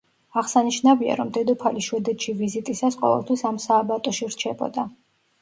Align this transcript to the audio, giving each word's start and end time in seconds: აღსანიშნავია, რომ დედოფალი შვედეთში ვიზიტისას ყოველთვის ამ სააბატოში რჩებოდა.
აღსანიშნავია, 0.41 1.17
რომ 1.19 1.29
დედოფალი 1.37 1.83
შვედეთში 1.89 2.35
ვიზიტისას 2.41 2.99
ყოველთვის 3.03 3.45
ამ 3.53 3.61
სააბატოში 3.67 4.33
რჩებოდა. 4.35 4.89